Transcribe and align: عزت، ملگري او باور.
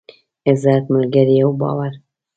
عزت، 0.49 0.83
ملگري 0.93 1.37
او 1.45 1.49
باور. 1.61 1.93